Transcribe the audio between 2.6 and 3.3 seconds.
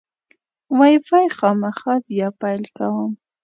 کوم.